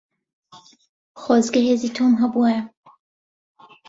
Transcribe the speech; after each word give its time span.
خۆزگە 1.21 1.61
هێزی 1.67 1.89
تۆم 1.95 2.13
هەبوایە. 2.21 2.61